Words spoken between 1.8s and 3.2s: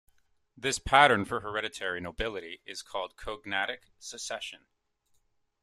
nobility is called